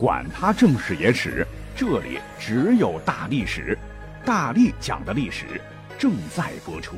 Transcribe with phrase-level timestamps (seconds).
[0.00, 3.78] 管他正史野史，这里只有大历史，
[4.24, 5.60] 大力讲的历史
[5.98, 6.96] 正在播出。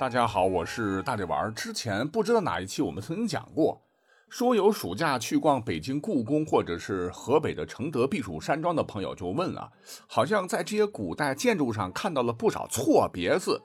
[0.00, 1.52] 大家好，我是大力丸。
[1.54, 3.78] 之前不知道哪一期我们曾经讲过，
[4.30, 9.70] 说有暑假去逛北京故宫或者是河北的承德避暑山庄的朋友就问了，
[10.06, 13.60] 好像在这些古代建筑上看到了不少错别字，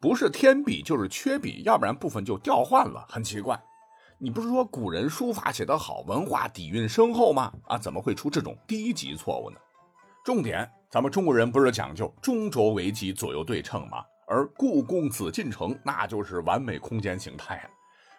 [0.00, 3.62] 不是添笔就是缺笔，要不然部分就调换了，很奇怪。
[4.24, 7.52] 你不是说古人书法写得好，文化底蕴深厚吗？
[7.66, 9.56] 啊，怎么会出这种低级错误呢？
[10.24, 14.04] 重点，咱们中国人不是讲究中轴为基，左右对称吗？
[14.28, 17.68] 而故宫紫禁城那就是完美空间形态啊！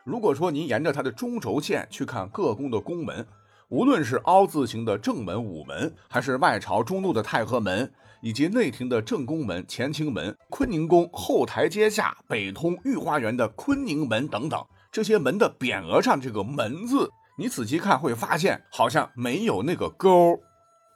[0.03, 3.25] 如果说您沿着它的中轴线去看各宫的宫门，
[3.69, 7.89] 无论是凹字形的正门、午门，还是外朝中路的太和门，
[8.21, 14.61] 以及内廷的正宫门、乾清门、坤宁宫后台阶下北通御花园的坤宁门等等。
[14.93, 20.39] 这些门的匾额上这个“门”字，你仔细看会发现好像没有那个勾。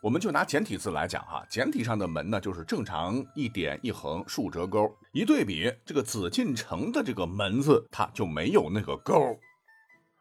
[0.03, 9.35] 我们就拿简体字来讲哈，简体上的门呢就是正常一点一横竖折钩，一对比这个紫禁城的这个门字，它就没有那个勾。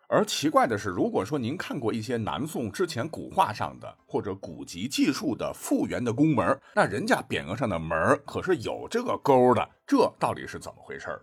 [0.09, 11.21] 而奇怪的是，如果说您看过一些南宋之前古画上的或者古籍记述的复原的宫门，那人家匾额上的门可是有这个勾的，这到底是怎么回事？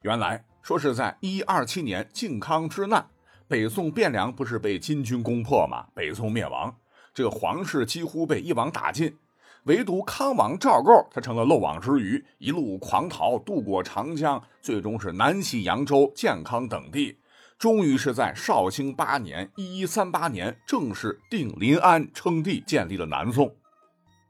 [0.00, 0.42] 原来。
[0.62, 3.06] 说是在一二七年靖康之难，
[3.48, 5.86] 北宋汴梁不是被金军攻破吗？
[5.94, 6.76] 北宋灭亡，
[7.14, 9.16] 这个皇室几乎被一网打尽，
[9.64, 17.18] 唯独康王赵构他成了漏网之鱼，一路狂逃，渡过长江，最终是南袭扬州、建康等地，
[17.58, 23.56] 终于是在绍兴八年（一一三八年）正式定临安，称帝，建立了南宋。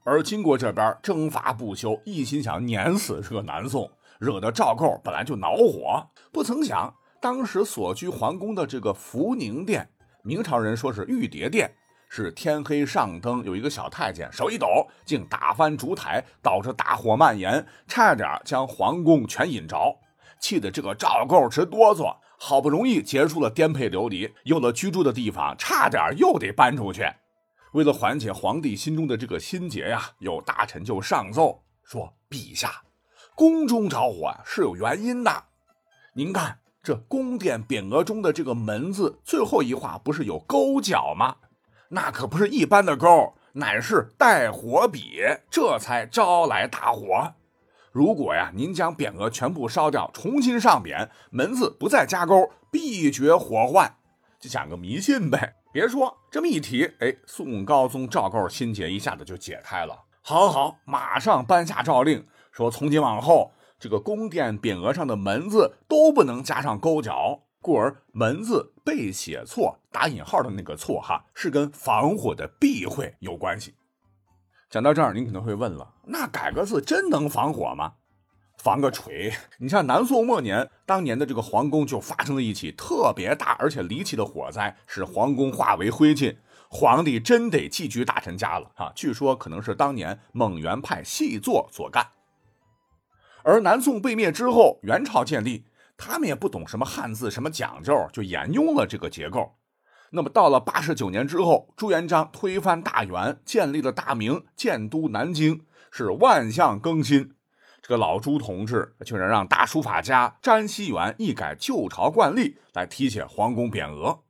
[0.04, 3.90] 而金国这边征伐不休，一心想碾死这个南宋。
[4.18, 9.88] 惹得赵构本来就恼火，不曾想当时所居皇宫的这个福宁殿，
[10.22, 11.72] 明朝人说是玉蝶殿，
[12.08, 19.96] 是天黑上灯，有一个小太监手一抖，竟打翻烛台，导致大火蔓延，差点将皇宫全引着，
[20.38, 22.16] 气得这个赵构直哆嗦。
[22.42, 27.06] 好不容易结束了颠沛流离，有了居住的地方，差点又得搬出去。
[27.72, 32.82] 为了缓解皇帝心中的这个心结呀，有大臣就上奏说：“陛下。”
[33.36, 35.44] 宫中着火是有原因的，
[36.14, 41.36] 您看这宫殿匾额中的这个“门”字最后一画不是有勾角吗？
[41.90, 47.34] 那可不是一般的勾，乃是带火笔，这才招来大火。
[47.92, 53.96] 如果呀，您将匾额全部烧掉，重新上匾，“门”字不再加勾，必绝火患，
[54.40, 55.54] 就讲个迷信呗。
[55.72, 60.04] 别说这么一提，哎，宋高宗赵构心结一下子就解开了。
[60.20, 62.26] 好好，马上颁下诏令。
[62.50, 73.74] 说从今往后，这个宫殿匾额上的“门”字都不能加上勾角，故而“门”字被写错，打引号的那个错哈，是跟防火的避讳有关系。
[74.68, 77.94] 讲到这儿，您可能会问了，那改个字真能防火吗？
[78.62, 79.32] 防个锤！
[79.56, 86.36] 你像南宋末年，当年的这个皇宫就发生了一起特别大而且离奇的火灾，使皇宫化为灰烬，
[86.68, 88.92] 皇帝真得寄居大臣家了啊！
[88.94, 92.06] 据说可能是当年蒙元派细作所干。
[93.42, 95.64] 而南宋被灭之后，元朝建立，
[95.96, 99.54] 他们也不懂什么汉字，什么讲究，就沿用了这个结构。
[100.10, 107.32] 那么到了八十九年之后，朱元璋推翻大元，建立了大明，建都南京，是万象更新。
[107.82, 114.20] 这个老朱同志居然让大书法家詹希元一改旧朝惯例，来题写皇宫匾额。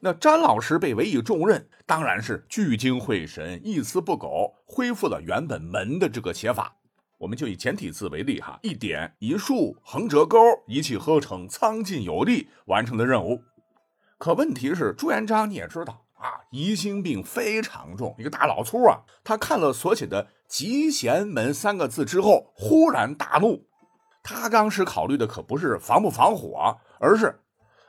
[0.00, 6.76] 那詹老师被委以重任，当然是聚精会神，一丝不苟，恢复了原本门的这个写法。
[7.16, 13.42] 我们就以简体字为例哈，一点一竖横折钩，一气呵成，苍劲有力，完成的任务。
[14.18, 19.00] 可问题是，朱元璋你也知道啊，疑心病非常重，一个大老粗啊。
[19.22, 23.66] 他看了所写的“集贤门”三个字之后，忽然大怒。
[24.22, 27.40] 他当时考虑的可不是防不防火，而是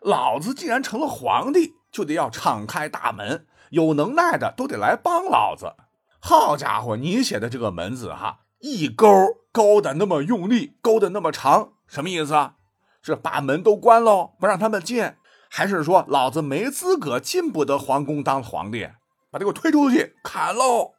[0.02, 5.74] 老子既然成了皇帝，就得要敞开大门，有能耐的都得来帮老子。
[6.20, 8.42] 好家伙，你写的这个“门”字哈。
[8.60, 9.08] 一勾
[9.52, 12.56] 勾的那么用力，勾的那么长，什么意思啊？
[13.02, 15.14] 是把门都关喽，不让他们进，
[15.58, 18.90] 还是说老子没资格进不得皇宫当皇帝？
[19.32, 20.92] 把他给我推出去砍喽！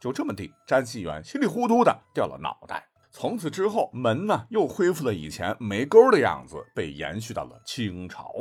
[0.00, 2.88] 就这么地，詹希元稀里糊涂的掉了脑袋。
[3.10, 8.32] 从此之后，门呢又恢复了以前没钩的样子，被延续到了清朝。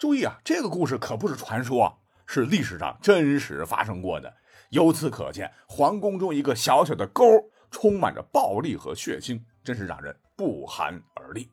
[0.00, 4.34] 注意啊，这个故事可不是传说，是历史上真实发生过的。
[4.70, 7.24] 由此可见，皇宫中一个小小的钩。
[7.70, 11.50] 充满着暴力和血腥，真是让人不寒而栗。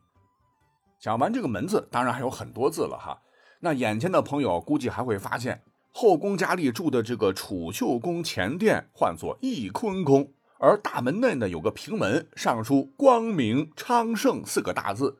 [1.04, 3.20] 讲完这个“门”字，当然还有很多字了哈。
[3.60, 5.62] 那眼前的朋友估计还会发现，
[5.92, 15.18] 后宫佳丽住的这个储秀宫前殿唤作翊坤宫，而大门内呢有个平门，上书“光明昌盛”四个大字。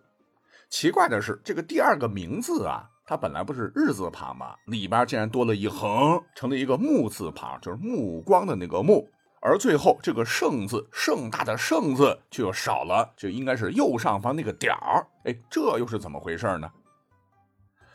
[0.71, 4.55] 奇怪的是，这个第二个名字啊，它本来不是日字旁吗？
[4.65, 9.07] 里边竟然多了一横，成了一个木字旁，就是目光的那个目。
[9.47, 15.07] 而最后这个盛字，盛大的盛字就少了，就应该是右上方那个点儿。
[15.25, 16.71] 哎，这又是怎么回事呢？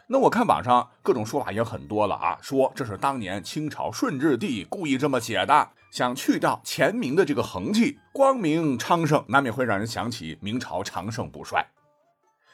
[0.07, 11.65] 那我看网上各种说法也很多了啊，说这是当年清朝顺治帝故意这么写的，想去掉前明的这个痕迹，光明昌盛，难免会让人想起明朝长盛不衰。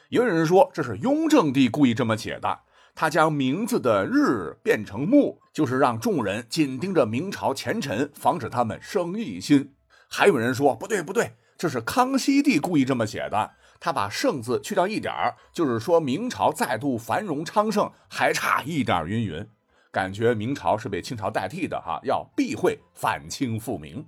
[0.07, 2.59] 也有人说这是雍正帝故意这么写的。
[2.95, 9.75] 他将名字的日变成木，就是让众人紧盯着明朝前尘，防止他们生异心。
[10.07, 13.51] 还有人说不对不对，这是康熙帝故意这么写的。
[13.81, 19.45] 他把圣字去掉一点儿，就是说明朝再度繁荣昌盛还差一点云云，
[19.91, 24.07] 感觉明朝是被清朝代替的哈，要避讳反清复明。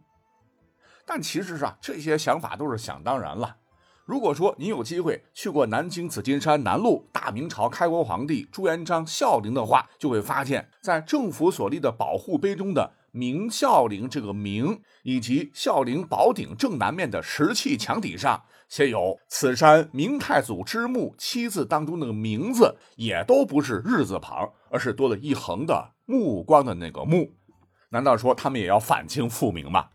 [1.05, 3.57] 但其实啊，这些想法都是想当然了。
[4.07, 27.33] 如果说您有机会去过南京紫金山南路大明朝开国皇帝朱元璋孝陵的话，就会发现，在政府所立的保护碑中的明孝陵这个明，以及孝陵宝顶正南面的石砌墙体上写有“此山明太祖之墓”七字当中那个名字，也都不是日字旁，而是多了一横的目光的那个目。
[27.89, 29.89] 难道说他们也要反清复明吗？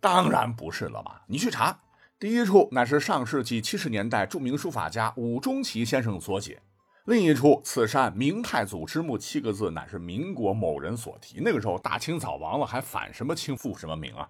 [0.00, 1.20] 当然不是了嘛！
[1.26, 1.80] 你去查。
[2.20, 6.60] 第一处乃是上世纪七十年代著名书法家伍中奇先生所写，
[7.06, 11.38] 另一处“此山明太祖之墓”七个字乃是民国某人所题。
[11.40, 14.28] 那个时候大清早亡了，还反什么清复什么明啊？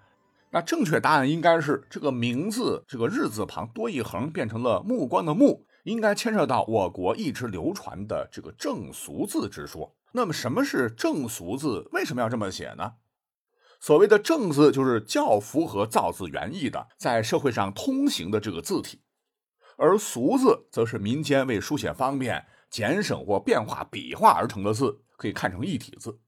[0.51, 9.93] 那正确答案应该是这个“明”字，这个日字旁多一横，变成了目光的“目”，应该牵涉到我国一直流传的这个正俗字之说。
[10.13, 11.89] 那么什么是正俗字？
[11.91, 12.93] 为什么要这么写呢？
[13.81, 19.01] 所谓的正字就是较符合造字原意的，在社会上通行的这个字体，
[19.79, 26.21] 而俗字则是民间为书写方便、简省或变化笔画而成的字，可以看成一体字。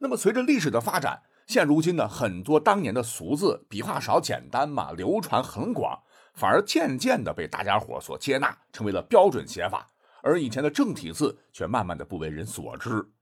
[0.00, 6.02] 那么随着历史的发展，现如今呢，很多当年的俗字笔画少、简单嘛，流传很广，
[6.34, 9.86] 反而渐渐的被大家伙所接纳，成为了标准写法，
[10.24, 13.12] 而以前的正体字却慢慢的不为人所知。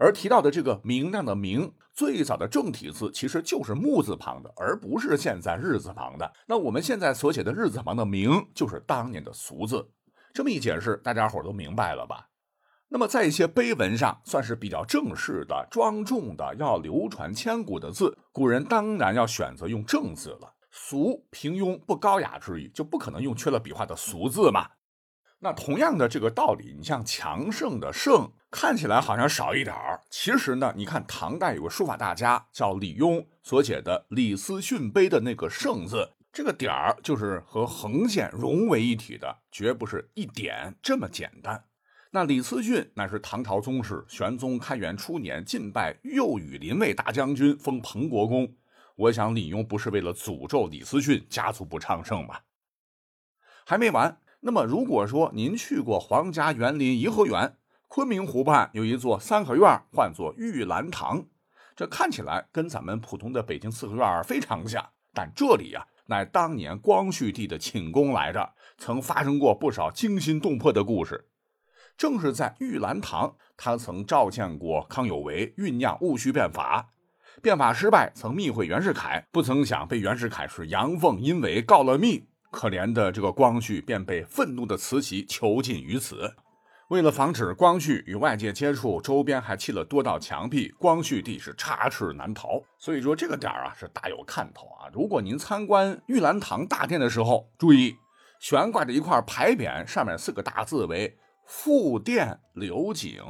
[0.00, 6.32] 而提到的这个明亮的明，最早的正体字其实就是木字旁的，而不是现在日字旁的。
[6.46, 9.90] 那我们现在所写的日字旁的明，就是当年的俗字。
[10.32, 12.28] 这么一解释，大家伙都明白了吧？
[12.88, 20.54] 那么在一些碑文上，算是比较正式的、庄重的、要流传千古的字，古人当然要选择用正字了。
[20.70, 24.66] 俗平庸不高雅之意，就不可能用缺了笔画的俗字嘛。
[25.42, 41.64] 那同样的这个道理，你像强盛的盛，看起来好像少一点儿，其实呢，你看唐代有个书法大家叫李邕所写的《李思训碑》的那个盛字，这个点儿就是和横线融为一体的，绝不是一点这么简单。
[42.10, 48.52] 那李思训乃是唐朝宗室，玄宗开元初年进拜右羽林卫大将军，封彭国公。
[48.96, 52.42] 我想李邕不是为了诅咒李思训家族不昌盛吧？
[53.64, 54.18] 还没完。
[54.42, 57.56] 那么，如果说您去过皇家园林颐和园，
[57.88, 61.26] 昆明湖畔有一座三合院，唤作玉兰堂，
[61.76, 64.82] 这看起来跟咱们普通的北京四合院非常像。
[65.12, 71.28] 但这里呀，乃当年光绪帝的寝宫来着，曾发生过不少惊心动魄的故事。
[71.98, 76.94] 正是在玉兰堂，他曾召见过康有为，酝酿戊戌变法。
[77.42, 82.29] 变法失败，曾密会袁世凯，不曾想被袁世凯是阳奉阴违，告了密。
[82.50, 86.34] 可怜的这个光绪便被愤怒的慈禧囚禁于此。
[86.88, 92.60] 为了防止光绪与外界接触，周边还砌了多道墙壁，光绪帝是插翅难逃。
[92.78, 94.90] 所以说这个点儿啊是大有看头啊！
[94.92, 97.96] 如果您参观玉兰堂大殿的时候，注意
[98.40, 101.16] 悬挂着一块牌匾，上面四个大字为
[101.46, 103.22] “复殿留景”，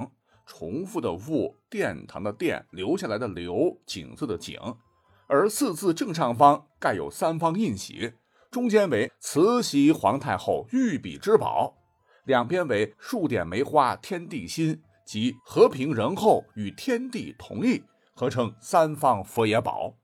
[0.47, 4.59] 重复的“复”殿堂的“殿”留下来的“留”景字的“景”，
[5.29, 8.15] 而四字正上方盖有三方印玺。
[8.51, 11.73] 中间为慈禧皇太后御笔之宝，
[12.25, 19.95] 两边为数点梅花天地心及和平仁厚与天地同意，合称三方佛爷宝。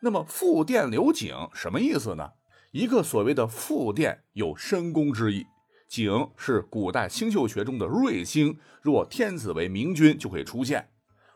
[0.00, 2.30] 那么复殿留景什么意思呢？
[2.72, 5.44] 一个所谓的复殿有深宫之意，
[5.86, 10.88] 景是古代星宿学中的瑞星，若天子为明君就会出现。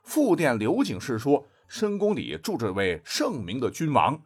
[0.02, 4.22] 复殿留景是说深宫里住着位圣明的君王。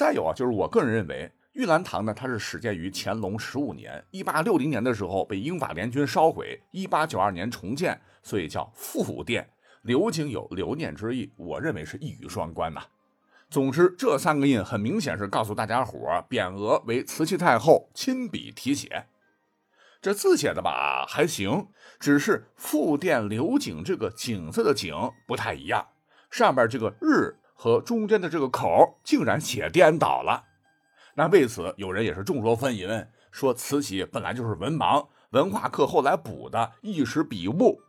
[0.00, 9.46] 再有啊，就是我个人认为，玉兰堂呢，它是始建于乾隆十五年，一八六零年的时候被英法联军烧毁，一八九二年重建，所以叫复殿。
[9.82, 12.80] 留景有留念之意，我认为是一语双关呐。
[13.50, 19.04] 总之，这三个印很明显是告诉大家伙匾额为慈禧太后亲笔题写。
[20.00, 24.94] 这字写的吧还行，只是复殿留景这个景字的景
[25.26, 25.88] 不太一样，
[26.30, 30.44] 上边这个日和中间的这个口竟然写颠倒了。
[31.12, 37.82] 那为此有人也是众说纷纭，说慈禧本来就是文盲，文化课后来补的，一时笔误。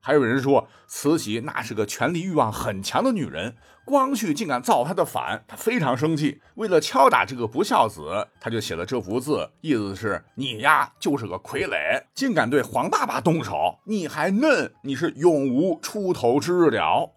[0.00, 3.54] 还有人说慈禧那是个权力欲望很强的女人，
[3.84, 6.40] 光绪竟敢造她的反，她非常生气。
[6.54, 17.12] 为了敲打这个不孝子，她就写了这幅字，意思是你呀就是个傀儡，竟敢对皇爸爸动手，你还嫩，你是永无出头之日了。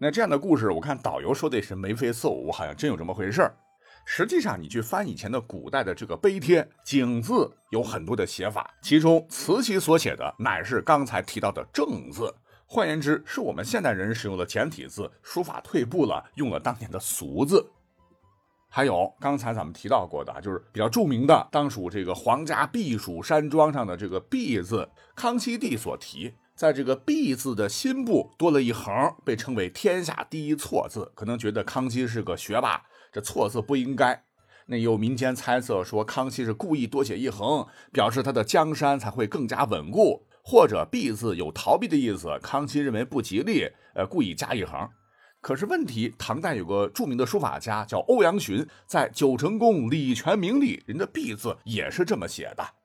[0.00, 3.56] 那这样的故事，我看导游说的是眉飞色舞，好像真有这么回事儿。
[4.04, 12.32] 实际上，你去翻以前的古代的这个碑帖，景字有很多的写法，其中慈禧所写的乃是刚才提到的正字，
[12.64, 17.68] 换言之，是我们现代人使用的简体字，书法退步了，用了当年的俗字。
[18.70, 28.92] 还有刚才咱们提到过的，就是比较著名的，当属这个皇家避暑山庄上的这个“避”字，康熙帝所题，在这个“避”字的心部多了一横，
[29.24, 32.82] 被称为天下第一错字，可能觉得康熙是个学霸。
[33.12, 34.24] 这错字不应该。
[34.66, 44.90] 那有民间猜测说，康熙是故意多写一横，表示他的江山才会更加稳固，或者“避”字有逃避的意思，康熙认为不吉利，呃，故意加一横。
[45.40, 52.77] 可是问题，唐代有个著名的书法家叫欧阳询，在《九成宫礼泉铭》里，人的“避”字也是这么写的。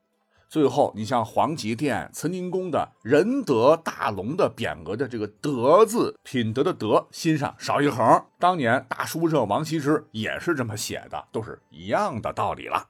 [0.53, 8.23] 最后，你像皇极殿、慈宁宫的仁德大龙的匾额的这个“德”字，品德的“德”，心上少一横。
[8.37, 12.85] 当年大书圣王羲之也是这么写的，都是一样的道理了。